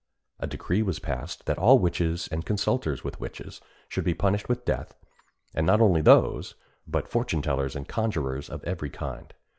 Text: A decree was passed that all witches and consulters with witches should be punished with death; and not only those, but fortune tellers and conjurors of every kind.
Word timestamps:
A 0.39 0.47
decree 0.47 0.81
was 0.81 0.97
passed 0.97 1.45
that 1.45 1.59
all 1.59 1.77
witches 1.77 2.27
and 2.31 2.43
consulters 2.43 3.03
with 3.03 3.19
witches 3.19 3.61
should 3.87 4.03
be 4.03 4.15
punished 4.15 4.49
with 4.49 4.65
death; 4.65 4.95
and 5.53 5.67
not 5.67 5.79
only 5.79 6.01
those, 6.01 6.55
but 6.87 7.07
fortune 7.07 7.43
tellers 7.43 7.75
and 7.75 7.87
conjurors 7.87 8.49
of 8.49 8.63
every 8.63 8.89
kind. 8.89 9.31